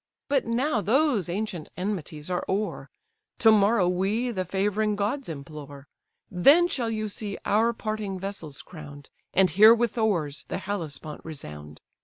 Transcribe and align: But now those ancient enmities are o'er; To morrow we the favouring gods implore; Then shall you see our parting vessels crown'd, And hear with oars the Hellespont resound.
But 0.29 0.47
now 0.47 0.81
those 0.81 1.29
ancient 1.29 1.69
enmities 1.77 2.31
are 2.31 2.43
o'er; 2.49 2.89
To 3.37 3.51
morrow 3.51 3.87
we 3.87 4.31
the 4.31 4.45
favouring 4.45 4.95
gods 4.95 5.29
implore; 5.29 5.85
Then 6.31 6.67
shall 6.67 6.89
you 6.89 7.07
see 7.07 7.37
our 7.45 7.71
parting 7.71 8.19
vessels 8.19 8.63
crown'd, 8.63 9.11
And 9.35 9.51
hear 9.51 9.75
with 9.75 9.99
oars 9.99 10.43
the 10.47 10.57
Hellespont 10.57 11.21
resound. 11.23 11.81